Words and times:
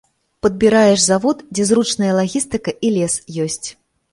Падбіраеш 0.43 1.03
завод, 1.09 1.37
дзе 1.57 1.67
зручная 1.71 2.13
лагістыка 2.21 2.77
і 2.89 2.93
лес 2.97 3.19
ёсць. 3.45 3.63